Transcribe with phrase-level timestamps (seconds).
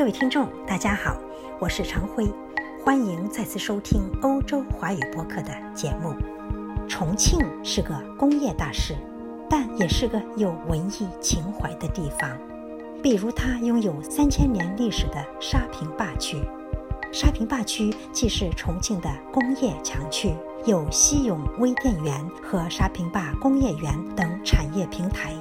[0.00, 1.14] 各位听众，大家好，
[1.58, 2.26] 我是常辉，
[2.82, 6.14] 欢迎再次收听欧洲华语播客的节目。
[6.88, 8.96] 重庆是个工业大市，
[9.46, 12.30] 但也是个有文艺情怀的地方。
[13.02, 16.38] 比如，它拥有三千年历史的沙坪坝区。
[17.12, 20.32] 沙坪坝区既是重庆的工业强区，
[20.64, 25.34] 有西永微电园和沙坪坝工业园等产业平台。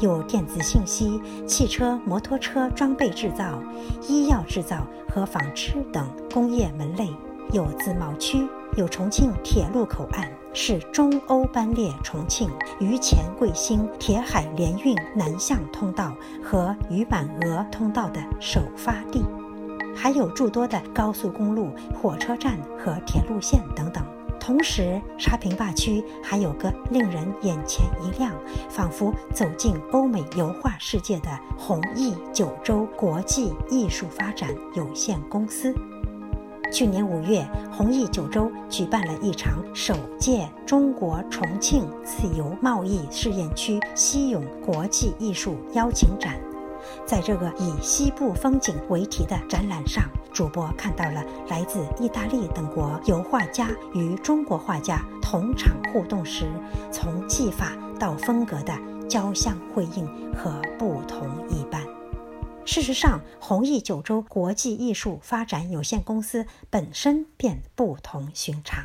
[0.00, 3.62] 有电子信息、汽车、摩托车装备制造、
[4.08, 7.06] 医药制造和纺织等工业门类；
[7.52, 12.48] 有自贸区，有重庆铁路口岸，是中欧班列重庆、
[12.80, 19.20] 渝黔桂兴铁海联运南向通道和渝满俄通道的首发地；
[19.94, 24.04] 还有诸多的高速公路、火车站和铁路线等等。
[24.50, 28.34] 同时，沙坪坝区还有个令人眼前一亮，
[28.68, 35.72] 仿佛走进欧美油画世界的弘毅九州国际艺术发展有限公司。
[36.72, 46.34] 去年五月，弘毅九州举办了一场首届中国重庆自由贸易试验区西永国际艺术邀请展。
[47.06, 56.50] 在这个以西部风景为题的展览上，主播看到了来自意大利等国油画家与中国画家同场互动时，
[56.92, 58.76] 从技法到风格的
[59.08, 61.84] 交相辉映和不同一般。
[62.64, 68.84] 事实上，弘毅九州国际艺术发展有限公司本身便不同寻常。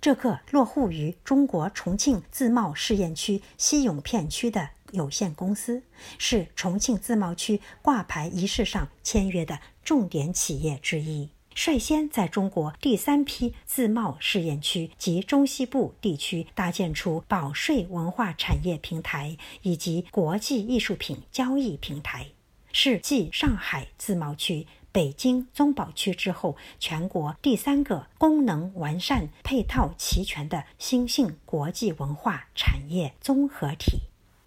[0.00, 4.70] 这个落户于中国重庆自贸试验区西永片区的。
[4.92, 5.82] 有限公司
[6.18, 22.26] 是重庆自贸区挂牌仪式上签约的重点企业之一，率先在中国第三批自贸试验区及中西部地区搭建出保税文化产业平台以及国际艺术品交易平台，
[22.72, 34.02] 是继上海自贸区、北京综保区之后，全国第三个功能完善、配套齐全的新兴国际文化产业综合体。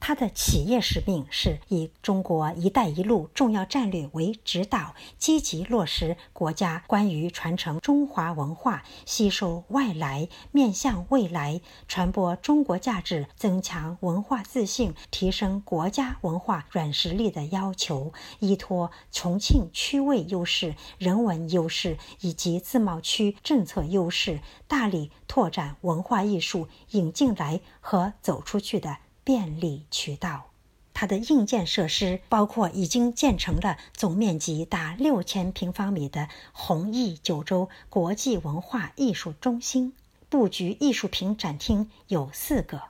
[0.09, 18.11] 它的企业使命是以中国“一带一路”重要战略为指导，积极落实国家关于传承中华文化、吸收外来、面向未来、传播中国价值、增强文化自信、提升国家文化软实力的要求。
[18.39, 28.97] 依托重庆区位优势、人文优势以及自贸区政策优势，大力拓展文化艺术引进来和走出去的。
[29.29, 30.49] 便利渠道，
[30.91, 39.93] 它的硬件设施包括已经建成了总面积达六千平方米的弘毅九州国际文化艺术中心，
[40.29, 42.81] 布局艺术品展厅有四个。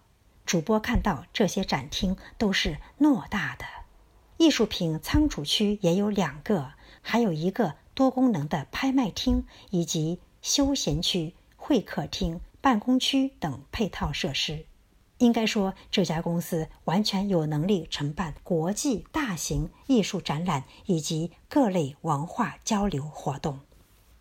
[0.46, 3.66] 主播看到这些展厅都是偌大的，
[4.38, 14.66] 艺术品仓储区也有两个，还有一个多功能的拍卖厅以及休闲区、会客厅、办公区等配套设施。
[15.20, 23.60] 应该说，这家公司完全有能力承办国际大型艺术展览以及各类文化交流活动。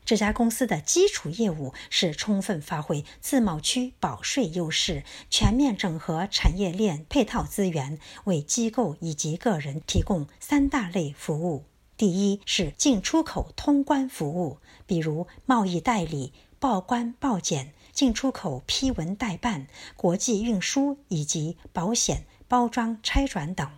[0.04, 11.66] 这家公司的基础业务是充分发挥自贸区保税优势，全面整合产业链配套资源，为机构以及个人提供三大类服务：
[11.96, 17.74] 第一是进出口通关服务，比如贸易代理、报关报检。
[17.98, 19.66] 进出口批文代办、
[19.96, 23.68] 国际运输以及保险、包装、拆转等。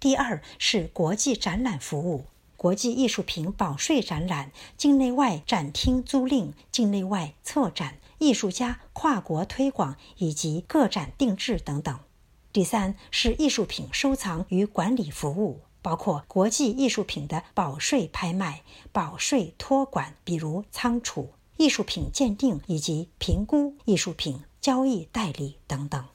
[0.00, 2.24] 第二是国际展览服务，
[2.56, 12.00] 国际艺术品保税展览、境内外展厅租赁、境内外策展、艺术家跨国推广以及个展定制等等。
[12.54, 21.34] 第三是艺术品收藏与管理服务，包括国际艺术品的保税拍卖、保税托管，比如仓储。
[21.62, 26.06] 艺术品鉴定以及评估、艺术品交易代理等等，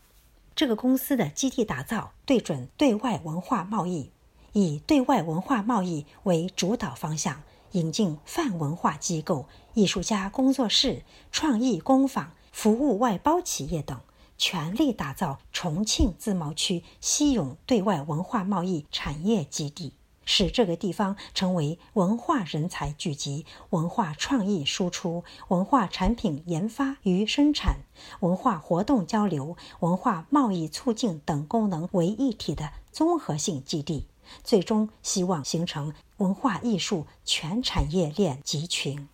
[0.54, 4.12] 这个公司的基地打造对准对外文化贸易，
[4.52, 13.98] 以对外文化贸易为主导方向，引进泛文化机构、艺术家工作室、创意工坊、服务外包企业等，
[14.38, 19.94] 全力打造重庆自贸区西永对外文化贸易产业基地。
[20.28, 27.78] 使这个地方成为文化人才聚集、文化创意输出、文化产品研发与生产、
[28.20, 34.06] 文化活动交流、文化贸易促进等功能为一体的综合性基地，
[34.44, 39.08] 最终希望形成文化艺术全产业链集群。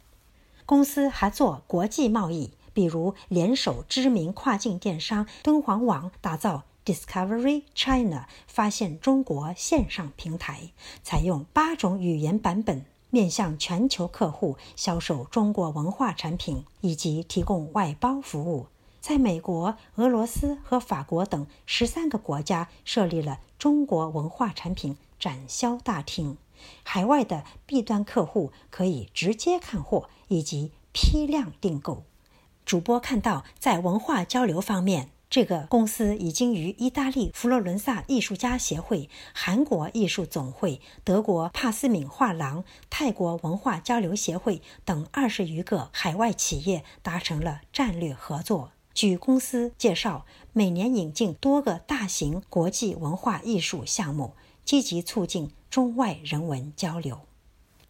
[0.65, 6.63] 公司还做国际贸易，比如联手知名跨境电商敦煌网，打造。
[6.85, 10.71] Discovery China 发现中国线上平台，
[11.01, 18.67] 采用八种语言版本，面向全球客户销售中国文化产品，以及提供外包服务。
[18.99, 26.37] 在美国、俄罗斯和法国等十三个国家设立了中国文化产品展销大厅，
[26.83, 32.03] 海外的 B 端客户可以直接看货以及批量订购。
[32.65, 48.71] 主播看到，在文化交流方面，这个公司已经与意大利佛罗伦萨艺术家协会、韩国艺术总会、德国帕斯敏画廊、泰国文化交流协会等二十余个海外企业达成了战略合作。
[48.93, 57.21] 据公司介绍，每年引进多个大型国际文化艺术项目，积极促进中外人文交流。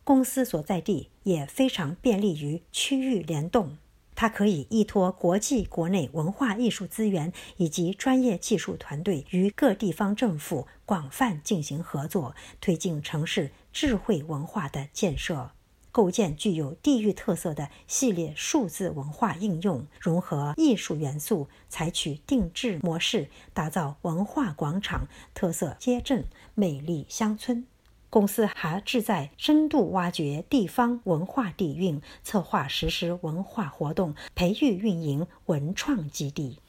[0.05, 3.77] 公司所在地也非常便利于区域联动。
[4.23, 15.51] 它可以依托国际、国内文化艺术资源以及专业技术团队，与各地方政府广泛进行合作，推进城市智慧文化的建设，
[15.91, 26.23] 构建具有地域特色的系列数字文化应用，融合艺术元素，采取定制模式，打造文化广场、特色街镇、
[26.55, 27.67] 美丽乡村。
[28.13, 36.59] 公司还志在深度挖掘地方文化底蕴，策划实施文化活动，培育运营文创基地。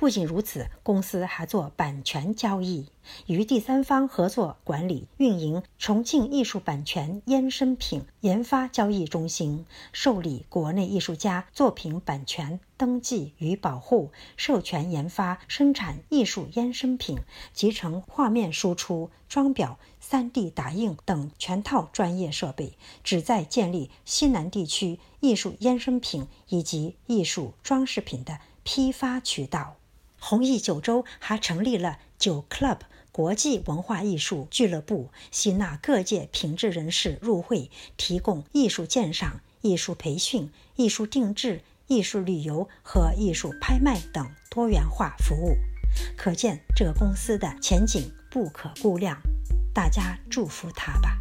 [0.00, 2.86] 不仅如此，公司还做版权交易，
[3.26, 17.18] 与第三方合作管理运营重庆艺术版权衍生品研发交易中心，受理国内艺术家作品版权登记与保护、授权研发、生产艺术衍生品、
[17.52, 29.76] 集成画面输出、装裱、3D 打印等全套专业设备，旨在建立西南地区艺术衍生品以及艺术装饰品的批发渠道。
[30.20, 32.78] 弘毅九州还成立了九 Club
[33.10, 45.56] 国际文化艺术俱乐部，吸纳各界品质人士入会，提供艺术鉴赏、艺术培训、艺术定制、艺术旅游和艺术拍卖等多元化服务。
[46.16, 49.20] 可见这个公司的前景不可估量，
[49.74, 51.18] 大家祝福他吧。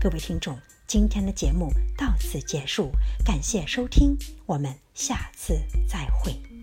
[0.00, 0.56] 各位听众，
[0.86, 2.92] 今天的节目到此结束，
[3.24, 4.16] 感谢收听，
[4.46, 5.58] 我们下次
[5.88, 6.53] 再会。